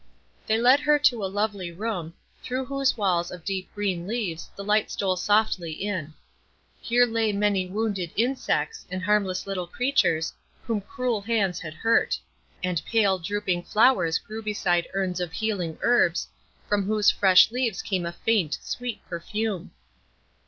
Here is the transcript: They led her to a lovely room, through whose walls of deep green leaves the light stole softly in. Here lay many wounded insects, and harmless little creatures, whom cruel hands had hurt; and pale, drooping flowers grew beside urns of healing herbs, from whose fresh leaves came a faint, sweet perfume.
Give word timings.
They 0.47 0.57
led 0.57 0.79
her 0.79 0.97
to 0.97 1.23
a 1.23 1.27
lovely 1.29 1.71
room, 1.71 2.15
through 2.41 2.65
whose 2.65 2.97
walls 2.97 3.29
of 3.29 3.45
deep 3.45 3.71
green 3.75 4.07
leaves 4.07 4.49
the 4.55 4.63
light 4.63 4.89
stole 4.89 5.15
softly 5.15 5.73
in. 5.73 6.15
Here 6.81 7.05
lay 7.05 7.31
many 7.31 7.67
wounded 7.67 8.09
insects, 8.15 8.83
and 8.89 9.03
harmless 9.03 9.45
little 9.45 9.67
creatures, 9.67 10.33
whom 10.65 10.81
cruel 10.81 11.21
hands 11.21 11.59
had 11.59 11.75
hurt; 11.75 12.17
and 12.63 12.83
pale, 12.83 13.19
drooping 13.19 13.61
flowers 13.61 14.17
grew 14.17 14.41
beside 14.41 14.87
urns 14.95 15.19
of 15.19 15.31
healing 15.33 15.77
herbs, 15.83 16.27
from 16.67 16.85
whose 16.85 17.11
fresh 17.11 17.51
leaves 17.51 17.83
came 17.83 18.07
a 18.07 18.11
faint, 18.11 18.57
sweet 18.59 19.07
perfume. 19.07 19.69